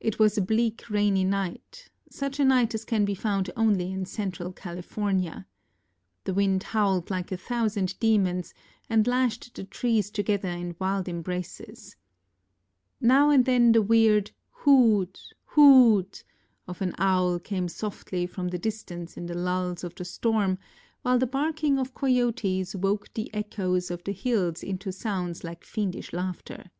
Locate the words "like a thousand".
7.10-7.96